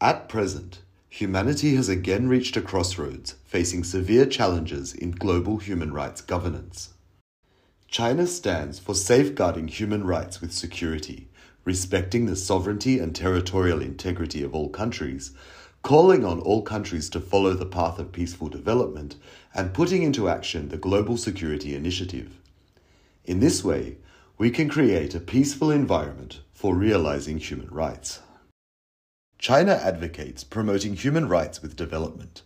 [0.00, 6.20] At present, humanity has again reached a crossroads, facing severe challenges in global human rights
[6.20, 6.90] governance.
[7.88, 11.28] China stands for safeguarding human rights with security,
[11.64, 15.30] respecting the sovereignty and territorial integrity of all countries,
[15.82, 19.16] calling on all countries to follow the path of peaceful development,
[19.54, 22.38] and putting into action the Global Security Initiative.
[23.24, 23.96] In this way,
[24.36, 28.20] we can create a peaceful environment for realizing human rights.
[29.38, 32.42] China advocates promoting human rights with development,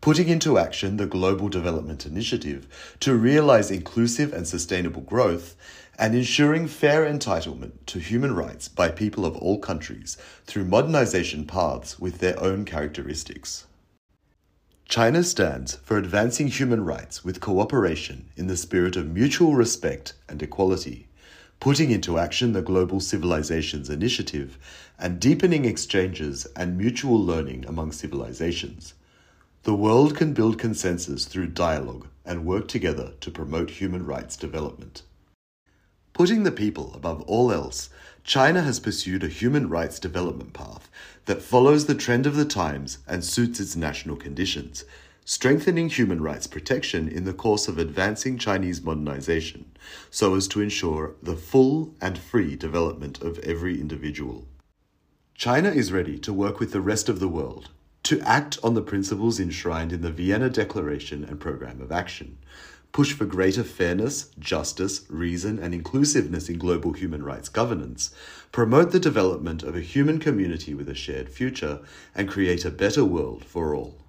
[0.00, 2.68] putting into action the Global Development Initiative
[3.00, 5.56] to realize inclusive and sustainable growth,
[5.98, 11.98] and ensuring fair entitlement to human rights by people of all countries through modernization paths
[11.98, 13.66] with their own characteristics.
[14.88, 20.40] China stands for advancing human rights with cooperation in the spirit of mutual respect and
[20.42, 21.08] equality
[21.60, 24.58] putting into action the Global Civilizations Initiative,
[24.98, 28.94] and deepening exchanges and mutual learning among civilizations.
[29.62, 35.02] The world can build consensus through dialogue and work together to promote human rights development.
[36.12, 37.90] Putting the people above all else,
[38.24, 40.88] China has pursued a human rights development path
[41.26, 44.84] that follows the trend of the times and suits its national conditions
[45.28, 49.64] strengthening human rights protection in the course of advancing Chinese modernization
[50.08, 54.46] so as to ensure the full and free development of every individual.
[55.34, 57.70] China is ready to work with the rest of the world
[58.04, 62.38] to act on the principles enshrined in the Vienna Declaration and Programme of Action,
[62.92, 68.14] push for greater fairness, justice, reason, and inclusiveness in global human rights governance,
[68.52, 71.80] promote the development of a human community with a shared future,
[72.14, 74.05] and create a better world for all.